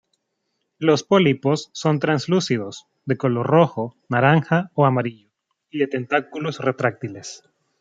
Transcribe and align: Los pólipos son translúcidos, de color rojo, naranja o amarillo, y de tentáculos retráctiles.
Los 0.79 1.03
pólipos 1.03 1.69
son 1.73 1.99
translúcidos, 1.99 2.87
de 3.05 3.17
color 3.17 3.45
rojo, 3.45 3.95
naranja 4.09 4.71
o 4.73 4.87
amarillo, 4.87 5.29
y 5.69 5.77
de 5.77 5.85
tentáculos 5.85 6.57
retráctiles. 6.57 7.43